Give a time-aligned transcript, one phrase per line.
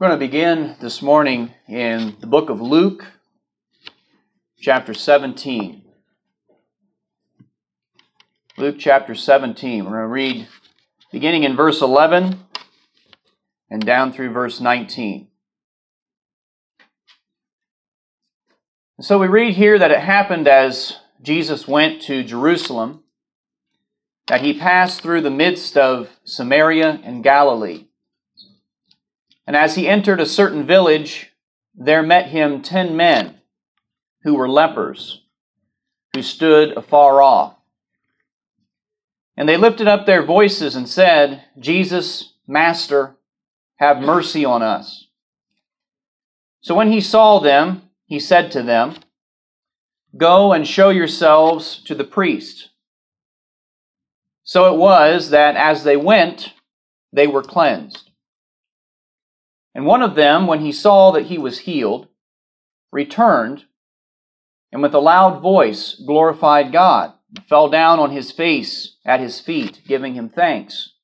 [0.00, 3.04] We're going to begin this morning in the book of Luke,
[4.56, 5.82] chapter 17.
[8.56, 9.84] Luke chapter 17.
[9.84, 10.48] We're going to read
[11.10, 12.38] beginning in verse 11
[13.70, 15.26] and down through verse 19.
[19.00, 23.02] So we read here that it happened as Jesus went to Jerusalem
[24.28, 27.87] that he passed through the midst of Samaria and Galilee.
[29.48, 31.32] And as he entered a certain village,
[31.74, 33.40] there met him ten men
[34.22, 35.22] who were lepers,
[36.14, 37.54] who stood afar off.
[39.38, 43.16] And they lifted up their voices and said, Jesus, Master,
[43.76, 45.06] have mercy on us.
[46.60, 48.96] So when he saw them, he said to them,
[50.14, 52.68] Go and show yourselves to the priest.
[54.44, 56.52] So it was that as they went,
[57.14, 58.07] they were cleansed.
[59.78, 62.08] And one of them, when he saw that he was healed,
[62.90, 63.66] returned
[64.72, 69.38] and with a loud voice glorified God, and fell down on his face at his
[69.38, 70.94] feet, giving him thanks.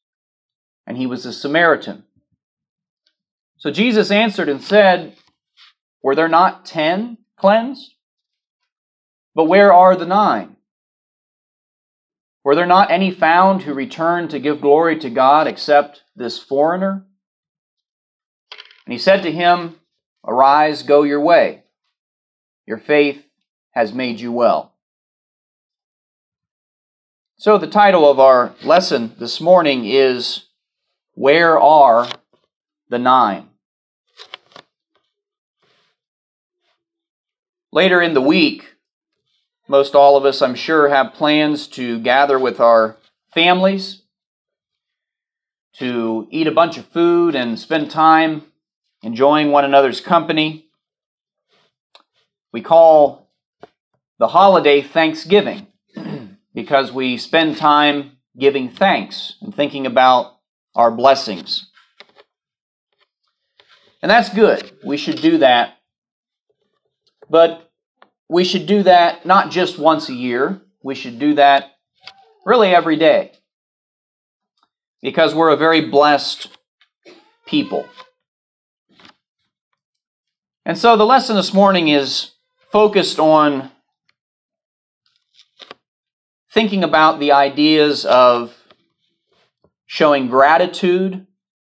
[0.89, 2.03] And he was a Samaritan.
[3.59, 5.15] So Jesus answered and said,
[6.03, 7.95] Were there not ten cleansed?
[9.37, 10.57] But where are the nine?
[12.43, 17.07] Were there not any found who returned to give glory to God except this foreigner?
[18.87, 19.77] And he said to him,
[20.27, 21.63] Arise, go your way.
[22.67, 23.25] Your faith
[23.73, 24.73] has made you well.
[27.37, 30.45] So, the title of our lesson this morning is
[31.15, 32.09] Where Are
[32.89, 33.49] the Nine?
[37.73, 38.77] Later in the week,
[39.67, 42.97] most all of us, I'm sure, have plans to gather with our
[43.33, 44.03] families,
[45.79, 48.45] to eat a bunch of food and spend time
[49.05, 50.67] enjoying one another's company.
[52.53, 53.31] We call
[54.19, 55.67] the holiday Thanksgiving
[56.55, 60.39] because we spend time giving thanks and thinking about
[60.75, 61.71] our blessings.
[64.03, 64.73] And that's good.
[64.85, 65.77] We should do that.
[67.29, 67.71] But
[68.29, 71.73] we should do that not just once a year, we should do that
[72.45, 73.33] really every day
[75.03, 76.49] because we're a very blessed
[77.47, 77.87] people.
[80.67, 82.31] And so the lesson this morning is
[82.73, 83.71] focused on
[86.51, 88.57] thinking about the ideas of
[89.85, 91.27] showing gratitude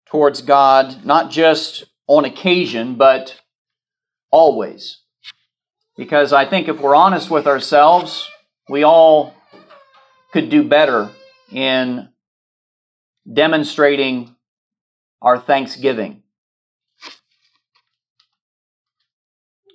[0.09, 3.41] towards God, not just on occasion, but
[4.31, 5.01] always.
[5.97, 8.31] Because I think if we're honest with ourselves,
[8.69, 9.35] we all
[10.33, 11.11] could do better
[11.51, 12.09] in
[13.31, 14.37] demonstrating
[15.21, 16.23] our thanksgiving.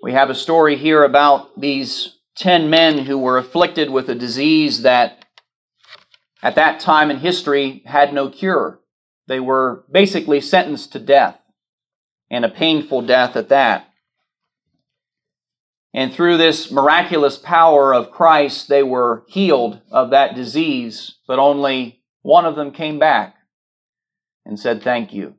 [0.02, 4.82] We have a story here about these 10 men who were afflicted with a disease
[4.82, 5.26] that
[6.42, 8.80] at that time in history had no cure.
[9.28, 11.38] They were basically sentenced to death,
[12.32, 13.88] and a painful death at that.
[15.94, 22.02] And through this miraculous power of Christ, they were healed of that disease, but only
[22.24, 23.36] one of them came back
[24.46, 25.36] and said, Thank you.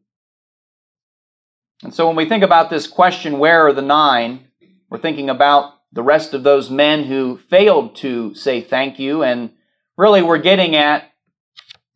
[1.82, 4.46] And so when we think about this question, where are the nine?
[4.92, 9.52] We're thinking about the rest of those men who failed to say thank you, and
[9.96, 11.10] really we're getting at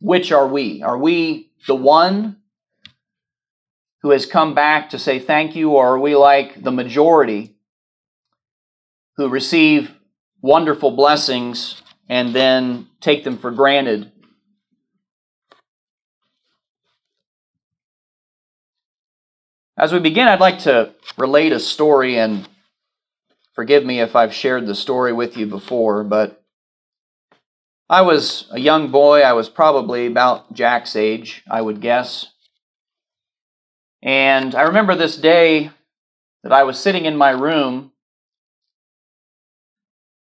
[0.01, 0.83] which are we?
[0.83, 2.39] Are we the one
[4.01, 7.59] who has come back to say thank you, or are we like the majority
[9.19, 9.95] who receive
[10.41, 14.11] wonderful blessings and then take them for granted?
[19.77, 22.49] As we begin, I'd like to relate a story and
[23.57, 26.45] Forgive me if I've shared the story with you before, but
[27.89, 29.23] I was a young boy.
[29.23, 32.27] I was probably about Jack's age, I would guess.
[34.03, 35.71] And I remember this day
[36.43, 37.93] that I was sitting in my room,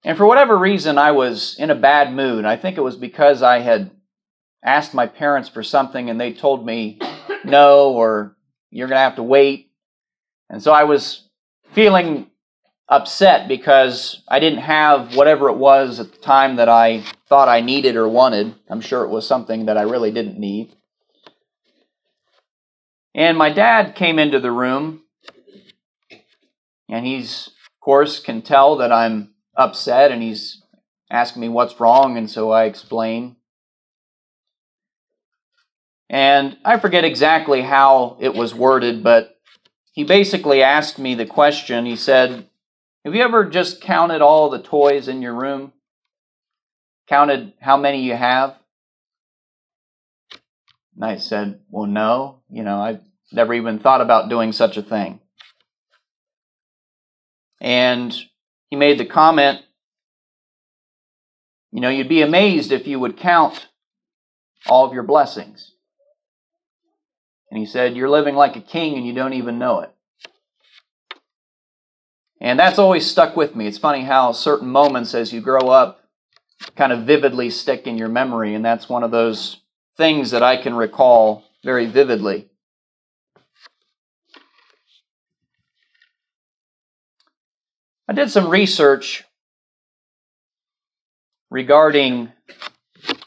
[0.04, 2.44] and for whatever reason, I was in a bad mood.
[2.44, 3.92] I think it was because I had
[4.62, 7.00] asked my parents for something and they told me
[7.46, 8.36] no, or
[8.70, 9.72] you're going to have to wait.
[10.50, 11.30] And so I was
[11.72, 12.28] feeling
[12.90, 17.62] upset because I didn't have whatever it was at the time that I thought I
[17.62, 18.56] needed or wanted.
[18.70, 20.76] I'm sure it was something that I really didn't need.
[23.16, 25.02] And my dad came into the room,
[26.90, 30.64] and he's, of course, can tell that I'm upset, and he's
[31.12, 33.36] asking me what's wrong, and so I explain.
[36.10, 39.36] And I forget exactly how it was worded, but
[39.94, 41.86] he basically asked me the question.
[41.86, 42.48] He said,
[43.06, 45.74] Have you ever just counted all the toys in your room?
[47.10, 48.56] Counted how many you have?
[50.96, 52.40] And I said, Well, no.
[52.50, 53.02] You know, I've
[53.32, 55.20] never even thought about doing such a thing.
[57.60, 58.14] And
[58.70, 59.62] he made the comment,
[61.72, 63.68] You know, you'd be amazed if you would count
[64.68, 65.74] all of your blessings.
[67.52, 69.93] And he said, You're living like a king and you don't even know it.
[72.44, 73.68] And that's always stuck with me.
[73.68, 76.02] It's funny how certain moments as you grow up
[76.76, 79.62] kind of vividly stick in your memory, and that's one of those
[79.96, 82.50] things that I can recall very vividly.
[88.10, 89.24] I did some research
[91.50, 92.34] regarding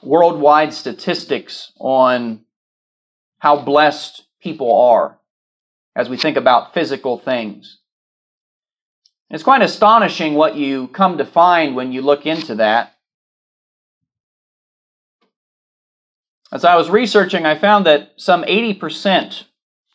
[0.02, 2.44] worldwide statistics on
[3.38, 5.18] how blessed people are
[5.94, 7.78] as we think about physical things.
[9.28, 12.96] It's quite astonishing what you come to find when you look into that.
[16.52, 19.44] As I was researching, I found that some 80%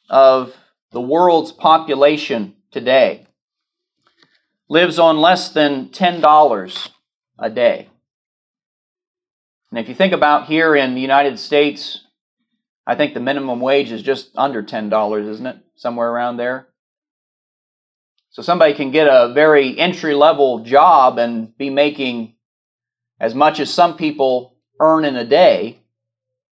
[0.09, 0.53] of
[0.91, 3.25] the world's population today
[4.67, 6.89] lives on less than $10
[7.39, 7.89] a day.
[9.69, 12.03] And if you think about here in the United States,
[12.85, 15.57] I think the minimum wage is just under $10, isn't it?
[15.75, 16.67] Somewhere around there.
[18.31, 22.35] So somebody can get a very entry level job and be making
[23.19, 25.81] as much as some people earn in a day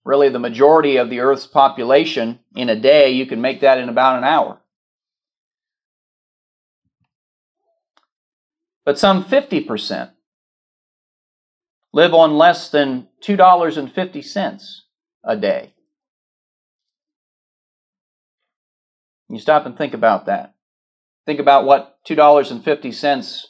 [0.09, 3.91] really the majority of the Earth's population in a day, you can make that in
[3.91, 4.59] about an hour.
[8.87, 10.11] But some 50%
[11.93, 14.77] live on less than $2.50
[15.25, 15.75] a day.
[19.29, 20.55] You stop and think about that.
[21.29, 23.45] Think about what $2.50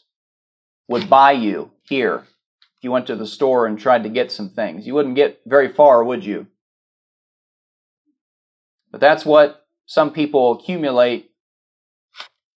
[0.88, 4.50] would buy you here if you went to the store and tried to get some
[4.50, 4.84] things.
[4.84, 6.48] You wouldn't get very far, would you?
[8.90, 11.30] But that's what some people accumulate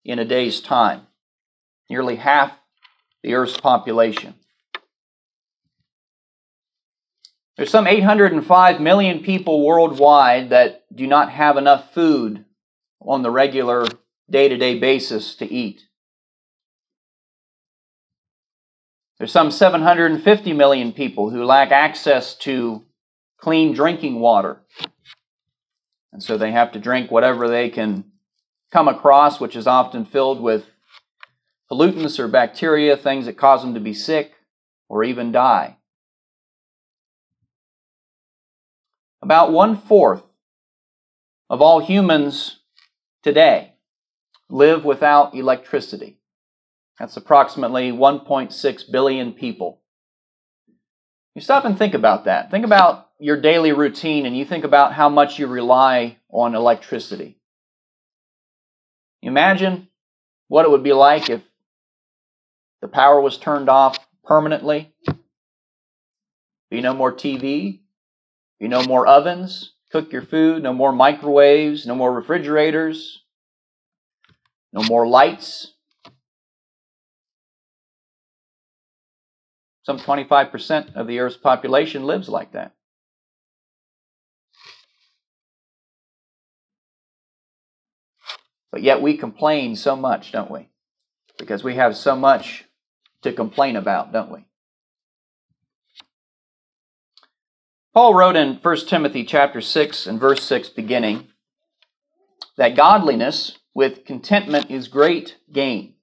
[0.04, 1.02] in a day's time.
[1.88, 2.50] Nearly half
[3.22, 4.34] the Earth's population.
[7.56, 12.44] There's some 805 million people worldwide that do not have enough food
[13.00, 13.86] on the regular
[14.32, 15.82] day to day basis to eat.
[19.18, 22.82] There's some 750 million people who lack access to
[23.38, 24.60] clean drinking water.
[26.12, 28.04] And so they have to drink whatever they can
[28.72, 30.64] come across, which is often filled with
[31.70, 34.32] pollutants or bacteria, things that cause them to be sick
[34.88, 35.76] or even die.
[39.20, 40.24] About one fourth
[41.48, 42.60] of all humans
[43.22, 43.71] today
[44.52, 46.18] live without electricity.
[46.98, 49.80] That's approximately 1.6 billion people.
[51.34, 52.50] You stop and think about that.
[52.50, 57.38] Think about your daily routine and you think about how much you rely on electricity.
[59.22, 59.88] Imagine
[60.48, 61.40] what it would be like if
[62.82, 64.92] the power was turned off permanently.
[66.70, 67.80] Be no more TV,
[68.60, 73.21] be no more ovens, cook your food, no more microwaves, no more refrigerators,
[74.72, 75.72] no more lights,
[79.84, 82.72] Some 25% of the Earth's population lives like that.
[88.70, 90.68] But yet we complain so much, don't we?
[91.38, 92.64] Because we have so much
[93.22, 94.46] to complain about, don't we?
[97.92, 101.28] Paul wrote in 1 Timothy chapter 6 and verse 6 beginning
[102.56, 105.94] that godliness with contentment is great gain.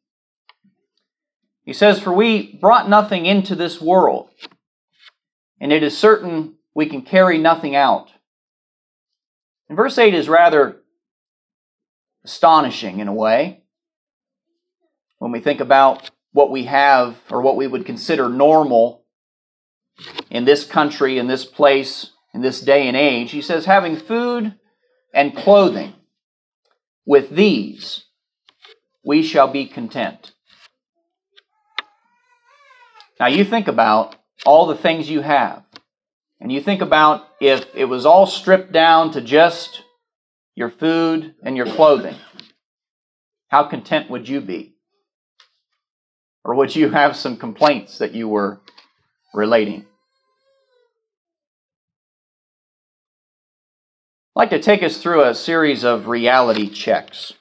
[1.63, 4.29] He says, For we brought nothing into this world,
[5.59, 8.09] and it is certain we can carry nothing out.
[9.67, 10.77] And verse 8 is rather
[12.23, 13.63] astonishing in a way
[15.19, 19.05] when we think about what we have or what we would consider normal
[20.29, 23.31] in this country, in this place, in this day and age.
[23.31, 24.55] He says, having food
[25.13, 25.93] and clothing,
[27.05, 28.05] with these
[29.03, 30.33] we shall be content.
[33.19, 34.15] Now you think about
[34.45, 35.63] all the things you have,
[36.39, 39.83] and you think about if it was all stripped down to just
[40.55, 42.15] your food and your clothing,
[43.49, 44.75] how content would you be?
[46.45, 48.61] Or would you have some complaints that you were
[49.33, 49.85] relating?
[54.36, 57.33] I'd like to take us through a series of reality checks.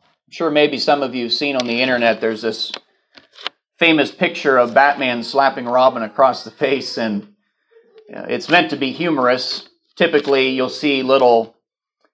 [0.00, 2.70] I'm sure maybe some of you have seen on the internet there's this
[3.76, 7.34] famous picture of Batman slapping Robin across the face, and
[8.08, 9.68] it's meant to be humorous.
[9.96, 11.56] Typically, you'll see little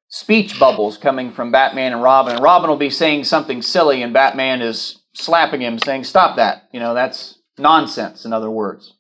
[0.08, 4.14] speech bubbles coming from Batman and Robin, and Robin will be saying something silly, and
[4.14, 6.68] Batman is slapping him, saying, Stop that.
[6.72, 8.94] You know, that's nonsense, in other words.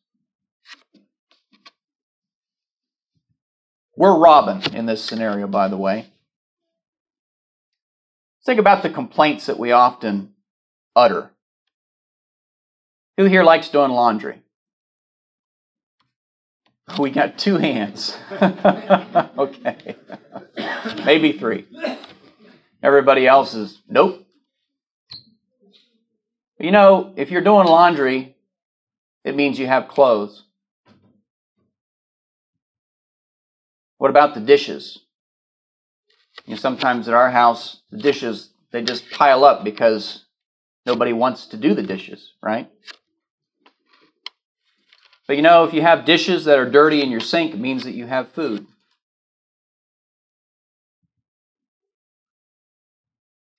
[3.96, 6.06] We're Robin in this scenario, by the way.
[8.44, 10.34] Think about the complaints that we often
[10.94, 11.30] utter.
[13.16, 14.42] Who here likes doing laundry?
[16.98, 18.16] We got two hands.
[19.38, 19.96] okay.
[21.04, 21.66] Maybe three.
[22.82, 24.26] Everybody else is, nope.
[26.58, 28.36] You know, if you're doing laundry,
[29.24, 30.43] it means you have clothes.
[34.04, 34.98] What about the dishes?
[36.44, 40.26] You know, sometimes at our house, the dishes, they just pile up because
[40.84, 42.70] nobody wants to do the dishes, right?
[45.26, 47.84] But you know, if you have dishes that are dirty in your sink, it means
[47.84, 48.66] that you have food.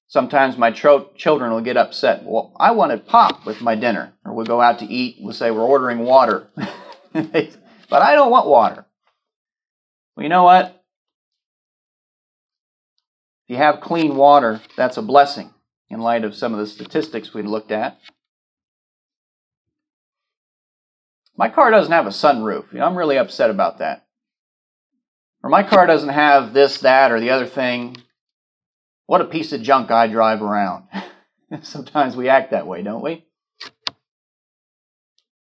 [0.05, 2.21] Sometimes my tro- children will get upset.
[2.23, 4.13] Well, I wanted pop with my dinner.
[4.23, 5.17] Or we'll go out to eat.
[5.19, 6.49] We'll say, we're ordering water.
[7.13, 7.57] but
[7.91, 8.85] I don't want water.
[10.15, 10.83] Well, you know what?
[13.43, 15.53] If you have clean water, that's a blessing
[15.89, 17.99] in light of some of the statistics we looked at.
[21.37, 22.71] My car doesn't have a sunroof.
[22.71, 24.05] You know, I'm really upset about that.
[25.43, 27.97] Or my car doesn't have this, that, or the other thing.
[29.05, 30.85] What a piece of junk I drive around.
[31.61, 33.25] Sometimes we act that way, don't we?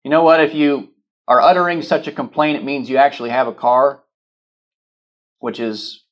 [0.04, 0.40] You know what?
[0.40, 0.90] If you
[1.28, 4.02] are uttering such a complaint, it means you actually have a car,
[5.39, 6.03] which is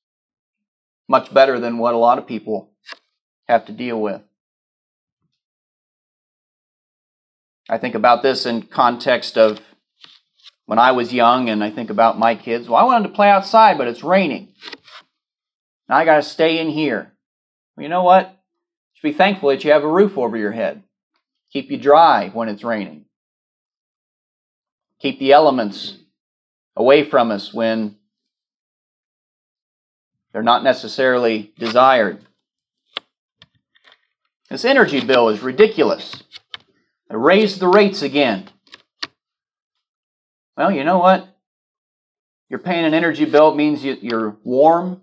[1.07, 2.71] much better than what a lot of people
[3.47, 4.21] have to deal with.
[7.69, 9.59] I think about this in context of
[10.65, 12.67] when I was young and I think about my kids.
[12.67, 14.53] Well, I wanted to play outside, but it's raining.
[15.89, 17.13] Now I got to stay in here.
[17.75, 18.27] Well, you know what?
[18.27, 20.83] You should be thankful that you have a roof over your head.
[21.51, 23.05] Keep you dry when it's raining.
[24.99, 25.97] Keep the elements
[26.75, 27.96] away from us when
[30.37, 32.23] they're not necessarily desired.
[34.51, 36.21] This energy bill is ridiculous.
[37.09, 38.47] They raised the rates again.
[40.55, 41.27] Well, you know what?
[42.49, 45.01] You're paying an energy bill means you're warm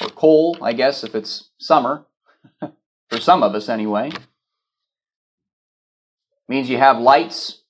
[0.00, 2.06] or cold, I guess, if it's summer,
[2.60, 4.12] for some of us anyway.
[6.48, 7.62] means you have lights.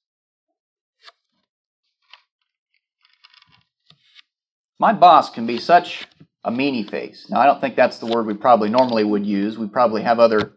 [4.78, 6.06] My boss can be such
[6.46, 7.26] a meanie face.
[7.28, 9.58] Now, I don't think that's the word we probably normally would use.
[9.58, 10.52] We probably have other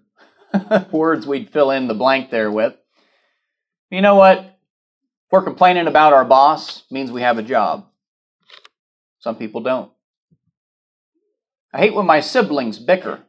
[0.91, 2.75] words we'd fill in the blank there with.
[3.89, 4.59] You know what?
[5.31, 7.87] We're complaining about our boss, means we have a job.
[9.19, 9.91] Some people don't.
[11.73, 13.23] I hate when my siblings bicker.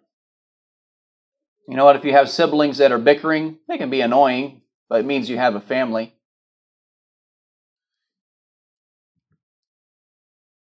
[1.67, 1.97] You know what?
[1.97, 5.39] If you have siblings that are bickering, they can be annoying, but it means you
[5.39, 6.15] have a family.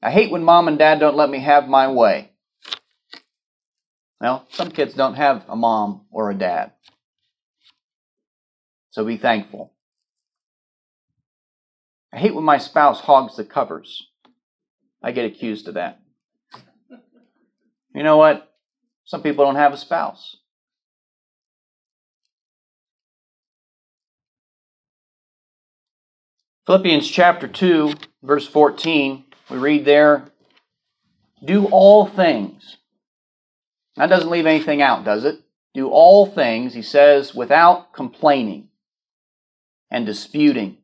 [0.03, 2.31] I hate when mom and dad don't let me have my way.
[4.21, 6.73] Well, some kids don't have a mom or a dad.
[8.91, 9.73] So be thankful.
[12.13, 14.09] I hate when my spouse hogs the covers.
[15.03, 16.01] I get accused of that.
[17.95, 18.53] You know what?
[19.05, 20.37] Some people don't have a spouse.
[26.67, 30.25] Philippians chapter 2, verse 14, we read there,
[31.45, 32.77] do all things.
[33.97, 35.41] That doesn't leave anything out, does it?
[35.75, 38.69] Do all things, he says, without complaining
[39.91, 40.79] and disputing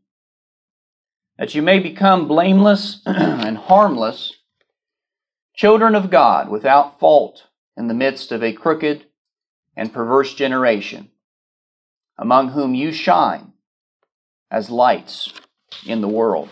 [1.39, 4.35] that you may become blameless and harmless,
[5.55, 7.45] children of God without fault
[7.77, 9.07] in the midst of a crooked
[9.77, 11.11] and perverse generation,
[12.19, 13.53] among whom you shine
[14.51, 15.33] as lights
[15.87, 16.49] in the world.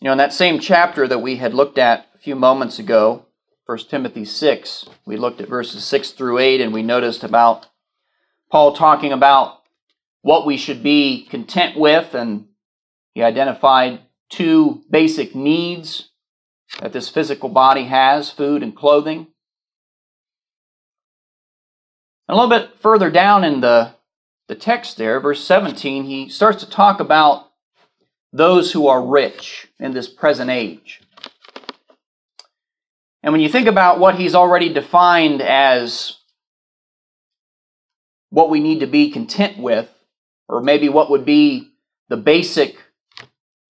[0.00, 3.26] You know, in that same chapter that we had looked at a few moments ago,
[3.66, 7.66] 1 Timothy 6, we looked at verses 6 through 8 and we noticed about
[8.50, 9.60] Paul talking about
[10.22, 12.46] what we should be content with, and
[13.12, 16.08] he identified two basic needs
[16.80, 19.26] that this physical body has food and clothing.
[22.26, 23.92] A little bit further down in the,
[24.48, 27.49] the text there, verse 17, he starts to talk about
[28.32, 31.00] those who are rich in this present age.
[33.22, 36.16] And when you think about what he's already defined as
[38.30, 39.88] what we need to be content with,
[40.48, 41.70] or maybe what would be
[42.08, 42.76] the basic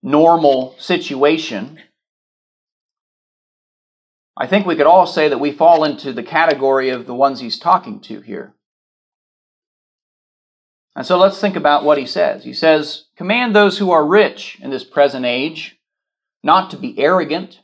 [0.01, 1.79] normal situation,
[4.37, 7.39] I think we could all say that we fall into the category of the ones
[7.39, 8.53] he's talking to here.
[10.95, 12.43] And so let's think about what he says.
[12.43, 15.77] He says, Command those who are rich in this present age
[16.43, 17.59] not to be arrogant,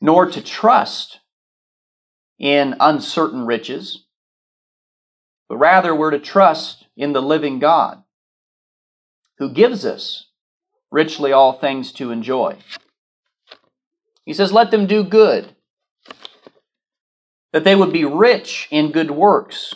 [0.00, 1.20] nor to trust
[2.38, 4.04] in uncertain riches,
[5.48, 8.02] but rather we're to trust in the living God
[9.38, 10.26] who gives us
[10.90, 12.56] richly all things to enjoy.
[14.24, 15.54] He says, Let them do good,
[17.52, 19.74] that they would be rich in good works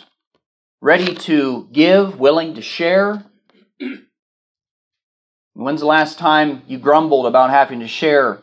[0.81, 3.23] ready to give, willing to share.
[5.53, 8.41] When's the last time you grumbled about having to share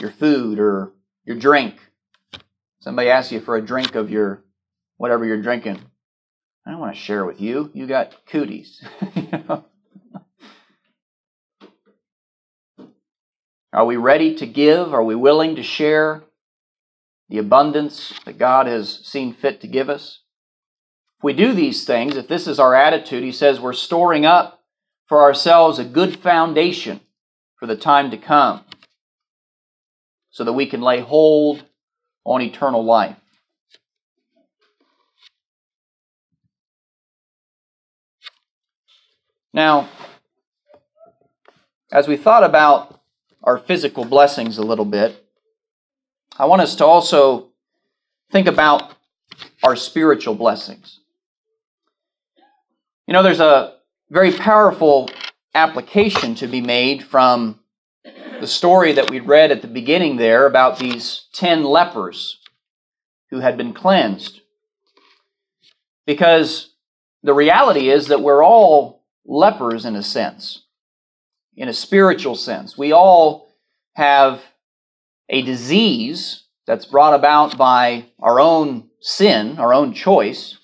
[0.00, 0.92] your food or
[1.24, 1.74] your drink?
[2.80, 4.44] Somebody asks you for a drink of your
[4.96, 5.80] whatever you're drinking.
[6.64, 7.70] I don't want to share with you.
[7.74, 8.80] You got cooties.
[13.72, 14.94] Are we ready to give?
[14.94, 16.22] Are we willing to share
[17.28, 20.20] the abundance that God has seen fit to give us?
[21.18, 24.62] If we do these things, if this is our attitude, he says we're storing up
[25.06, 27.00] for ourselves a good foundation
[27.56, 28.64] for the time to come
[30.30, 31.64] so that we can lay hold
[32.24, 33.16] on eternal life.
[39.52, 39.88] Now,
[41.90, 43.00] as we thought about
[43.42, 45.24] our physical blessings a little bit,
[46.38, 47.48] I want us to also
[48.30, 48.94] think about
[49.64, 51.00] our spiritual blessings.
[53.08, 53.72] You know, there's a
[54.10, 55.08] very powerful
[55.54, 57.58] application to be made from
[58.38, 62.38] the story that we read at the beginning there about these 10 lepers
[63.30, 64.42] who had been cleansed.
[66.06, 66.74] Because
[67.22, 70.66] the reality is that we're all lepers in a sense,
[71.56, 72.76] in a spiritual sense.
[72.76, 73.48] We all
[73.94, 74.42] have
[75.30, 80.57] a disease that's brought about by our own sin, our own choice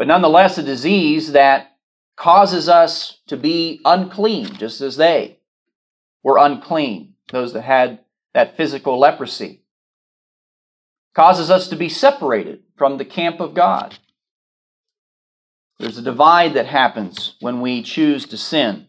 [0.00, 1.76] but nonetheless a disease that
[2.16, 5.40] causes us to be unclean, just as they
[6.22, 7.98] were unclean, those that had
[8.32, 9.60] that physical leprosy.
[11.14, 13.98] Causes us to be separated from the camp of God.
[15.78, 18.86] There's a divide that happens when we choose to sin.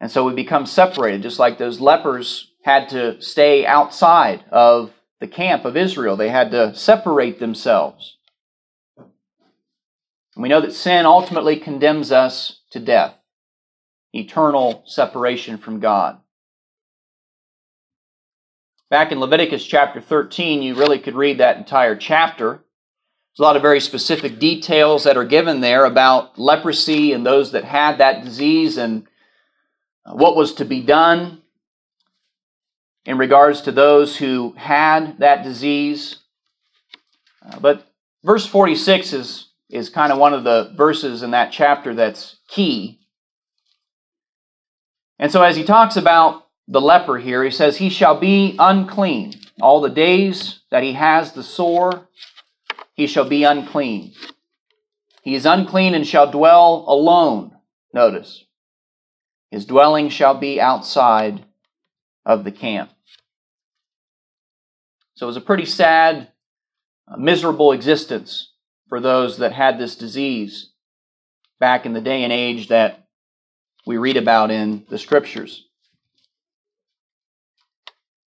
[0.00, 5.28] And so we become separated, just like those lepers had to stay outside of the
[5.28, 6.16] camp of Israel.
[6.16, 8.16] They had to separate themselves.
[10.34, 13.14] And we know that sin ultimately condemns us to death,
[14.12, 16.18] eternal separation from God.
[18.90, 22.48] Back in Leviticus chapter 13, you really could read that entire chapter.
[22.48, 27.52] There's a lot of very specific details that are given there about leprosy and those
[27.52, 29.06] that had that disease and
[30.04, 31.42] what was to be done
[33.04, 36.16] in regards to those who had that disease.
[37.44, 37.86] Uh, but
[38.24, 43.00] verse 46 is is kind of one of the verses in that chapter that's key.
[45.18, 49.34] And so, as he talks about the leper here, he says, He shall be unclean.
[49.60, 52.08] All the days that he has the sore,
[52.94, 54.12] he shall be unclean.
[55.22, 57.56] He is unclean and shall dwell alone.
[57.92, 58.44] Notice,
[59.50, 61.44] his dwelling shall be outside
[62.24, 62.90] of the camp.
[65.14, 66.28] So it was a pretty sad,
[67.06, 68.49] uh, miserable existence
[68.90, 70.72] for those that had this disease
[71.58, 73.06] back in the day and age that
[73.86, 75.66] we read about in the scriptures.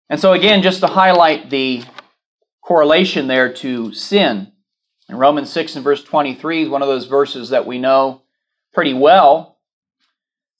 [0.08, 1.82] And so, again, just to highlight the
[2.62, 4.52] correlation there to sin,
[5.08, 8.22] in Romans 6 and verse 23 is one of those verses that we know
[8.74, 9.58] pretty well.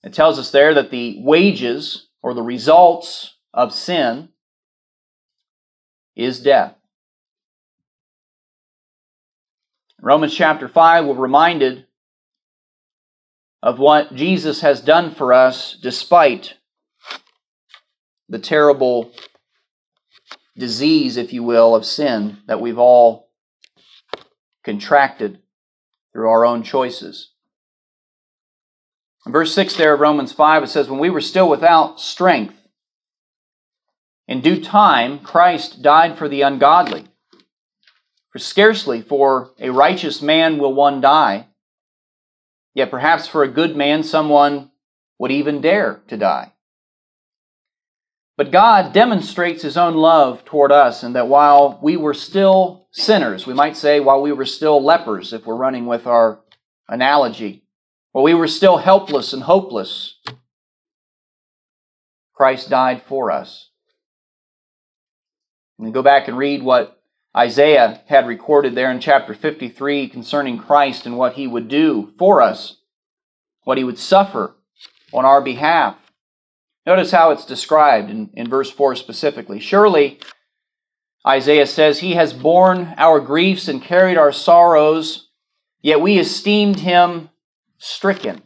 [0.03, 4.29] It tells us there that the wages or the results of sin
[6.15, 6.75] is death.
[10.05, 11.85] Romans chapter 5, we're reminded
[13.61, 16.55] of what Jesus has done for us despite
[18.27, 19.13] the terrible
[20.57, 23.29] disease, if you will, of sin that we've all
[24.65, 25.39] contracted
[26.11, 27.31] through our own choices.
[29.25, 32.55] In verse 6 there of Romans 5, it says, When we were still without strength,
[34.27, 37.05] in due time Christ died for the ungodly.
[38.33, 41.49] For scarcely for a righteous man will one die,
[42.73, 44.71] yet perhaps for a good man someone
[45.19, 46.53] would even dare to die.
[48.35, 53.45] But God demonstrates His own love toward us, and that while we were still sinners,
[53.45, 56.39] we might say while we were still lepers, if we're running with our
[56.89, 57.63] analogy,
[58.13, 60.15] while we were still helpless and hopeless,
[62.33, 63.69] Christ died for us.
[65.77, 66.99] And go back and read what
[67.35, 72.41] Isaiah had recorded there in chapter 53 concerning Christ and what he would do for
[72.41, 72.77] us,
[73.63, 74.55] what he would suffer
[75.11, 75.97] on our behalf.
[76.85, 79.59] Notice how it's described in, in verse 4 specifically.
[79.59, 80.19] Surely,
[81.25, 85.29] Isaiah says, He has borne our griefs and carried our sorrows,
[85.81, 87.29] yet we esteemed him
[87.77, 88.43] stricken.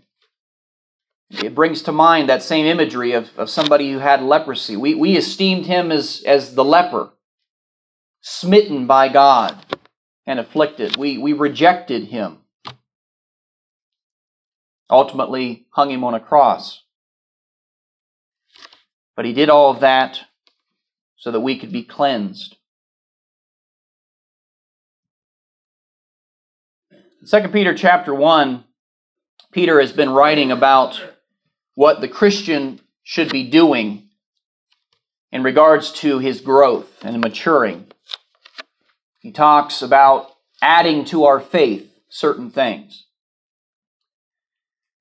[1.29, 4.77] It brings to mind that same imagery of, of somebody who had leprosy.
[4.77, 7.11] We, we esteemed him as, as the leper,
[8.27, 9.57] smitten by God
[10.25, 10.97] and afflicted.
[10.97, 12.39] We, we rejected him.
[14.89, 16.83] Ultimately, hung him on a cross.
[19.15, 20.19] But he did all of that
[21.15, 22.57] so that we could be cleansed.
[26.91, 28.63] In 2 Peter chapter 1,
[29.53, 31.01] Peter has been writing about
[31.75, 34.09] what the Christian should be doing
[35.31, 37.87] in regards to his growth and maturing.
[39.19, 43.05] He talks about adding to our faith certain things.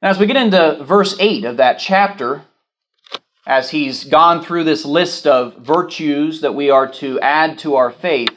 [0.02, 2.42] Now, as we get into verse 8 of that chapter,
[3.46, 7.90] as he's gone through this list of virtues that we are to add to our
[7.90, 8.36] faith,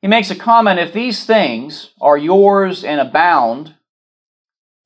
[0.00, 3.74] he makes a comment if these things are yours and abound,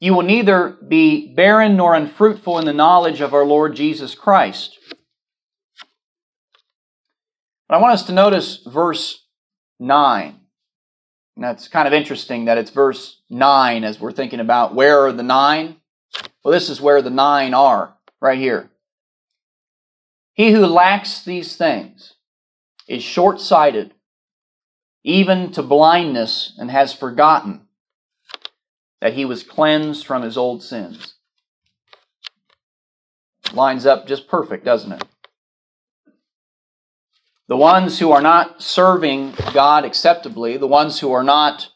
[0.00, 4.78] you will neither be barren nor unfruitful in the knowledge of our Lord Jesus Christ.
[7.68, 9.21] But I want us to notice verse
[9.82, 10.40] 9.
[11.36, 15.12] And that's kind of interesting that it's verse 9 as we're thinking about where are
[15.12, 15.76] the nine?
[16.44, 18.70] Well, this is where the nine are right here.
[20.34, 22.14] He who lacks these things
[22.88, 23.94] is short sighted,
[25.04, 27.62] even to blindness, and has forgotten
[29.00, 31.14] that he was cleansed from his old sins.
[33.52, 35.04] Lines up just perfect, doesn't it?
[37.52, 41.68] The ones who are not serving God acceptably, the ones who are not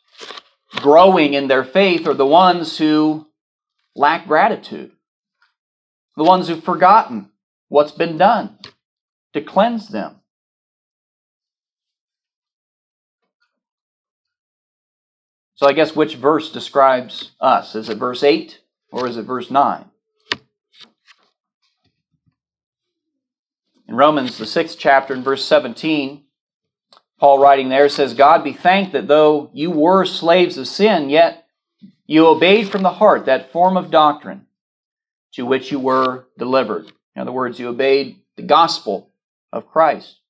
[0.71, 3.27] growing in their faith, are the ones who
[3.95, 4.93] lack gratitude
[6.17, 7.31] the ones who've forgotten
[7.69, 8.59] what's been done
[9.35, 10.23] to cleanse them.
[15.57, 17.75] So I guess which verse describes us?
[17.75, 18.61] Is it verse 8
[18.93, 19.91] or is it verse 9?
[23.89, 26.25] In Romans, the sixth chapter, in verse 17,
[27.19, 31.47] Paul writing there says, God be thanked that though you were slaves of sin, yet
[32.07, 34.47] you obeyed from the heart that form of doctrine
[35.33, 36.93] to which you were delivered.
[37.15, 39.11] In other words, you obeyed the gospel
[39.53, 40.21] of Christ.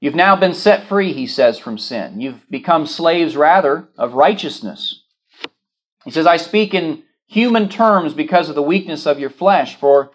[0.00, 2.20] You've now been set free, he says, from sin.
[2.20, 5.02] You've become slaves, rather, of righteousness.
[6.04, 9.76] He says, I speak in human terms because of the weakness of your flesh.
[9.76, 10.12] For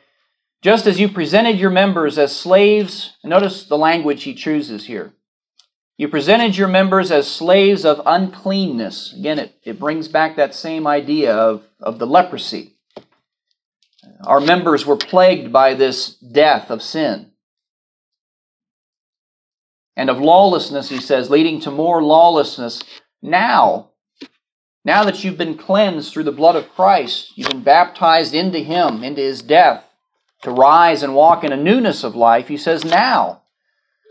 [0.63, 5.13] just as you presented your members as slaves, notice the language he chooses here
[5.97, 9.13] you presented your members as slaves of uncleanness.
[9.13, 12.75] Again, it, it brings back that same idea of, of the leprosy.
[14.25, 17.31] Our members were plagued by this death of sin.
[19.95, 22.81] And of lawlessness, he says, leading to more lawlessness.
[23.21, 23.91] Now,
[24.83, 29.03] now that you've been cleansed through the blood of Christ, you've been baptized into him,
[29.03, 29.85] into his death,
[30.43, 33.41] to rise and walk in a newness of life, he says, now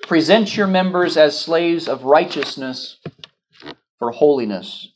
[0.02, 2.98] Present your members as slaves of righteousness
[3.98, 4.88] for holiness.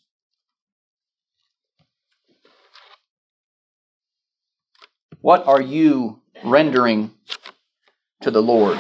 [5.21, 7.13] What are you rendering
[8.21, 8.79] to the Lord?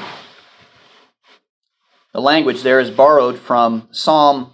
[2.12, 4.52] The language there is borrowed from Psalm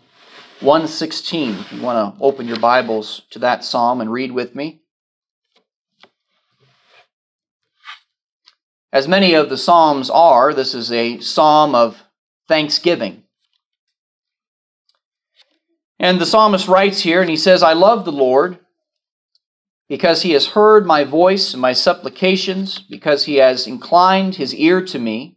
[0.61, 1.51] 116.
[1.59, 4.82] If you want to open your Bibles to that psalm and read with me.
[8.93, 12.03] As many of the Psalms are, this is a psalm of
[12.47, 13.23] thanksgiving.
[15.99, 18.59] And the psalmist writes here, and he says, I love the Lord
[19.89, 24.85] because he has heard my voice and my supplications, because he has inclined his ear
[24.87, 25.37] to me.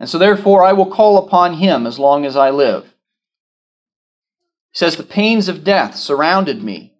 [0.00, 2.84] And so therefore I will call upon him as long as I live.
[4.72, 6.94] He says, The pains of death surrounded me,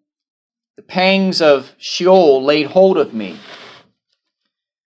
[0.77, 3.39] the pangs of Sheol laid hold of me.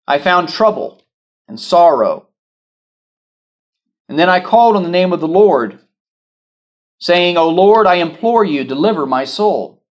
[0.07, 1.03] I found trouble
[1.49, 2.29] and sorrow.
[4.09, 5.79] And then I called on the name of the Lord,
[6.99, 9.83] saying, O Lord, I implore you, deliver my soul.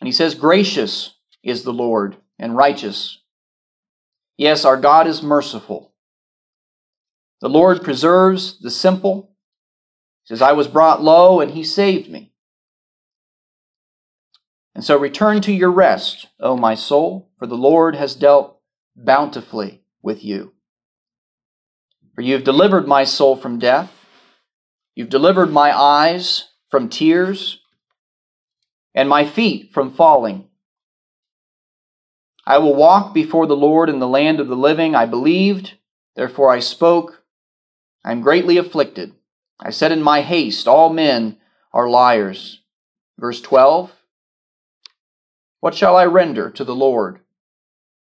[0.00, 3.18] And he says, Gracious is the Lord, and righteous.
[4.36, 5.92] Yes, our God is merciful.
[7.40, 9.30] The Lord preserves the simple.
[10.24, 12.33] He says, I was brought low, and he saved me.
[14.74, 18.58] And so return to your rest, O my soul, for the Lord has dealt
[18.96, 20.52] bountifully with you.
[22.14, 23.92] For you have delivered my soul from death.
[24.94, 27.60] You've delivered my eyes from tears
[28.94, 30.48] and my feet from falling.
[32.46, 34.94] I will walk before the Lord in the land of the living.
[34.94, 35.74] I believed,
[36.14, 37.22] therefore I spoke.
[38.04, 39.14] I am greatly afflicted.
[39.58, 41.38] I said in my haste, All men
[41.72, 42.60] are liars.
[43.18, 43.92] Verse 12
[45.64, 47.20] What shall I render to the Lord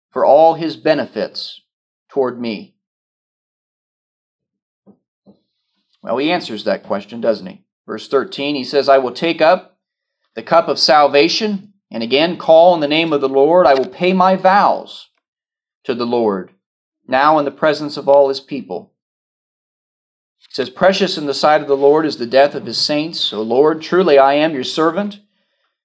[0.09, 1.61] for all his benefits
[2.09, 2.77] toward me?
[6.01, 7.63] Well, he answers that question, doesn't he?
[7.87, 9.77] Verse 13, he says, I will take up
[10.35, 13.67] the cup of salvation and again call in the name of the Lord.
[13.67, 15.11] I will pay my vows
[15.85, 16.53] to the Lord,
[17.07, 18.95] now in the presence of all his people.
[20.49, 23.31] It says, Precious in the sight of the Lord is the death of his saints.
[23.31, 25.21] O Lord, truly I am your servant.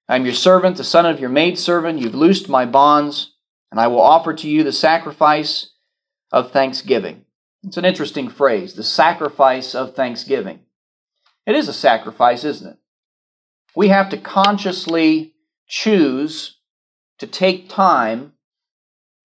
[0.08, 1.98] I am your servant, the son of your maidservant.
[1.98, 3.34] You've loosed my bonds,
[3.70, 5.72] and I will offer to you the sacrifice
[6.32, 7.24] of thanksgiving.
[7.62, 10.60] It's an interesting phrase, the sacrifice of thanksgiving.
[11.46, 12.78] It is a sacrifice, isn't it?
[13.76, 15.34] We have to consciously
[15.66, 16.56] choose
[17.18, 18.32] to take time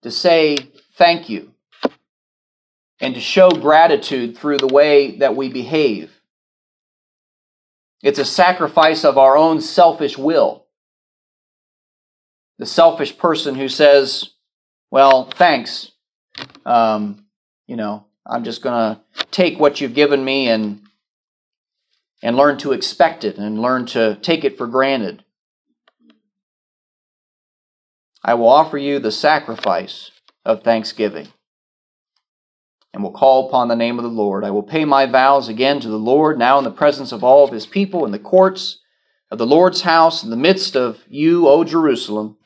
[0.02, 0.56] to say
[0.96, 1.52] thank you
[3.00, 6.10] and to show gratitude through the way that we behave.
[8.02, 10.63] It's a sacrifice of our own selfish will.
[12.58, 14.30] The selfish person who says,
[14.90, 15.92] Well, thanks.
[16.64, 17.26] Um,
[17.66, 20.80] you know, I'm just going to take what you've given me and
[22.22, 25.22] and learn to expect it and learn to take it for granted.
[28.24, 30.10] I will offer you the sacrifice
[30.42, 31.28] of thanksgiving
[32.94, 34.42] and will call upon the name of the Lord.
[34.42, 37.44] I will pay my vows again to the Lord, now in the presence of all
[37.44, 38.78] of his people, in the courts
[39.30, 42.38] of the Lord's house, in the midst of you, O Jerusalem.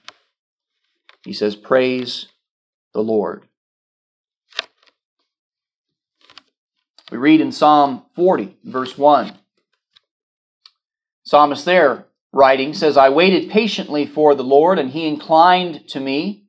[1.28, 2.28] He says, Praise
[2.94, 3.42] the Lord.
[7.12, 9.34] We read in Psalm 40, verse 1.
[11.24, 16.44] Psalmist there writing says, I waited patiently for the Lord, and he inclined to me,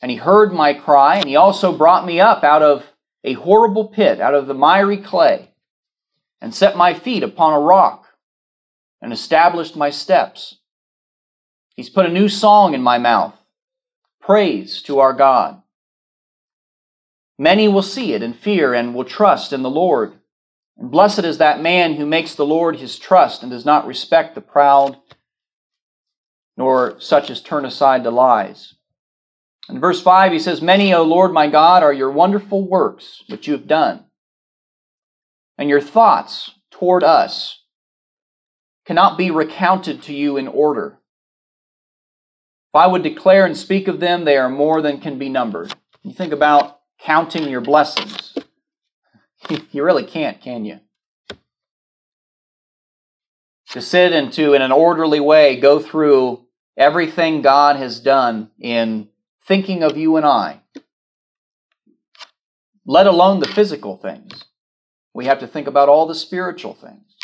[0.00, 2.84] and he heard my cry, and he also brought me up out of
[3.22, 5.52] a horrible pit, out of the miry clay,
[6.40, 8.06] and set my feet upon a rock,
[9.00, 10.56] and established my steps.
[11.76, 13.36] He's put a new song in my mouth,
[14.22, 15.60] praise to our God.
[17.38, 20.14] Many will see it and fear and will trust in the Lord.
[20.78, 24.34] And blessed is that man who makes the Lord his trust and does not respect
[24.34, 24.96] the proud,
[26.56, 28.74] nor such as turn aside to lies.
[29.68, 33.46] In verse 5, he says, Many, O Lord my God, are your wonderful works which
[33.46, 34.04] you have done,
[35.56, 37.60] and your thoughts toward us
[38.84, 40.98] cannot be recounted to you in order.
[42.72, 45.74] If I would declare and speak of them, they are more than can be numbered.
[46.02, 48.34] You think about counting your blessings.
[49.70, 50.80] you really can't, can you?
[53.72, 59.08] To sit and to, in an orderly way, go through everything God has done in
[59.46, 60.60] thinking of you and I,
[62.86, 64.44] let alone the physical things.
[65.12, 67.16] We have to think about all the spiritual things.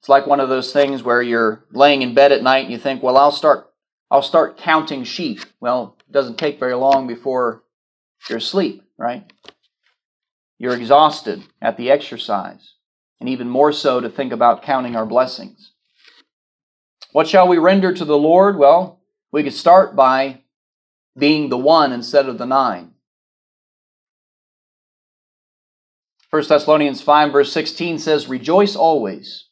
[0.00, 2.78] It's like one of those things where you're laying in bed at night and you
[2.78, 3.70] think, well, I'll start
[4.10, 5.40] I'll start counting sheep.
[5.60, 7.62] Well, it doesn't take very long before
[8.28, 9.30] you're asleep, right?
[10.58, 12.74] You're exhausted at the exercise,
[13.20, 15.72] and even more so to think about counting our blessings.
[17.12, 18.58] What shall we render to the Lord?
[18.58, 19.00] Well,
[19.32, 20.42] we could start by
[21.16, 22.92] being the one instead of the nine.
[26.30, 29.46] 1 Thessalonians 5, verse 16 says, Rejoice always,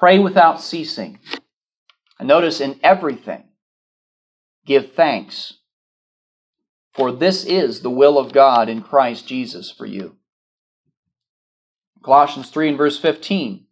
[0.00, 1.18] pray without ceasing.
[2.18, 3.44] And notice in everything,
[4.64, 5.58] give thanks,
[6.94, 10.16] for this is the will of God in Christ Jesus for you.
[12.02, 13.66] Colossians 3 and verse 15.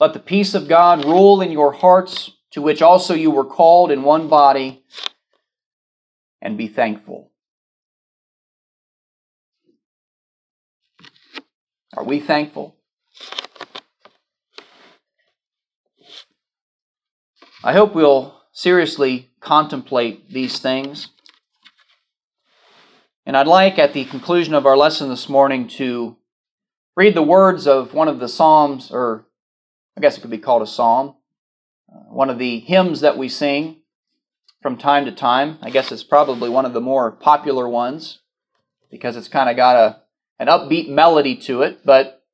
[0.00, 3.92] Let the peace of God rule in your hearts, to which also you were called
[3.92, 4.82] in one body,
[6.42, 7.30] and be thankful.
[11.96, 12.79] Are we thankful?
[17.62, 21.08] I hope we'll seriously contemplate these things.
[23.26, 26.16] And I'd like at the conclusion of our lesson this morning to
[26.96, 29.26] read the words of one of the Psalms, or
[29.94, 31.16] I guess it could be called a psalm,
[31.94, 33.82] uh, one of the hymns that we sing
[34.62, 35.58] from time to time.
[35.60, 38.20] I guess it's probably one of the more popular ones
[38.90, 40.00] because it's kind of got a,
[40.38, 42.24] an upbeat melody to it, but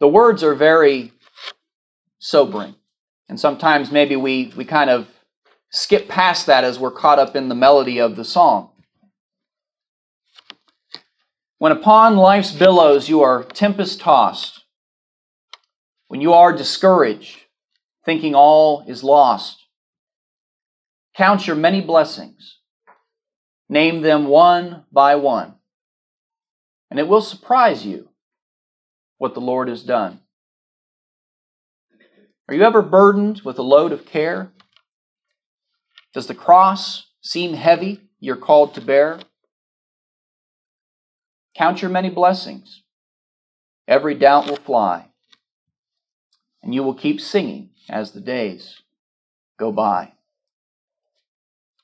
[0.00, 1.12] the words are very
[2.18, 2.74] sobering.
[3.28, 5.08] And sometimes maybe we, we kind of
[5.70, 8.70] skip past that as we're caught up in the melody of the song.
[11.58, 14.64] When upon life's billows you are tempest tossed,
[16.08, 17.38] when you are discouraged,
[18.04, 19.64] thinking all is lost,
[21.16, 22.58] count your many blessings,
[23.68, 25.54] name them one by one,
[26.90, 28.08] and it will surprise you
[29.18, 30.20] what the Lord has done.
[32.52, 34.52] Are you ever burdened with a load of care?
[36.12, 39.20] Does the cross seem heavy you're called to bear?
[41.56, 42.82] Count your many blessings.
[43.88, 45.06] Every doubt will fly,
[46.62, 48.82] and you will keep singing as the days
[49.58, 50.12] go by.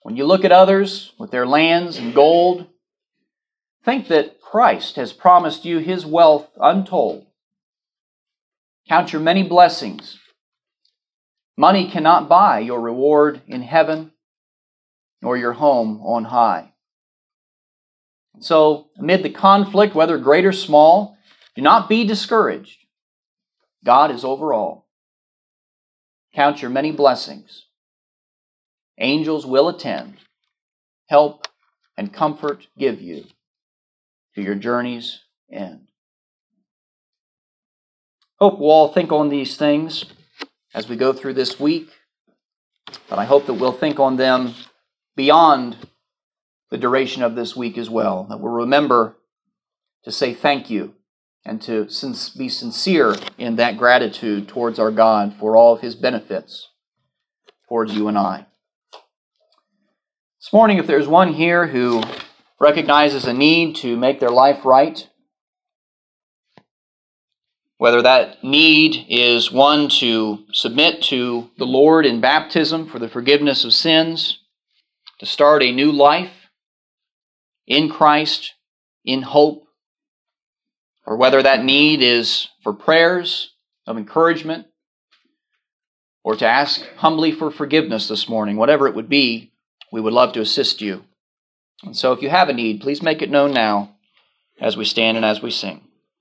[0.02, 2.66] When you look at others with their lands and gold,
[3.86, 7.24] think that Christ has promised you his wealth untold.
[8.86, 10.18] Count your many blessings.
[11.58, 14.12] Money cannot buy your reward in heaven
[15.20, 16.72] nor your home on high.
[18.38, 21.18] So, amid the conflict, whether great or small,
[21.56, 22.78] do not be discouraged.
[23.84, 24.88] God is over all.
[26.32, 27.66] Count your many blessings.
[28.96, 30.14] Angels will attend,
[31.08, 31.48] help,
[31.96, 33.24] and comfort give you
[34.36, 35.88] to your journey's end.
[38.38, 40.04] Hope we'll all think on these things
[40.78, 41.90] as we go through this week,
[43.10, 44.54] but I hope that we'll think on them
[45.16, 45.76] beyond
[46.70, 48.28] the duration of this week as well.
[48.30, 49.16] That we'll remember
[50.04, 50.94] to say thank you
[51.44, 51.88] and to
[52.36, 56.68] be sincere in that gratitude towards our God for all of His benefits
[57.68, 58.46] towards you and I.
[60.40, 62.04] This morning, if there's one here who
[62.60, 65.08] recognizes a need to make their life right,
[67.78, 73.64] whether that need is one to submit to the Lord in baptism for the forgiveness
[73.64, 74.40] of sins,
[75.20, 76.50] to start a new life
[77.66, 78.54] in Christ,
[79.04, 79.64] in hope,
[81.06, 83.54] or whether that need is for prayers
[83.86, 84.66] of encouragement
[86.24, 89.52] or to ask humbly for forgiveness this morning, whatever it would be,
[89.90, 91.04] we would love to assist you.
[91.84, 93.96] And so if you have a need, please make it known now
[94.60, 95.87] as we stand and as we sing.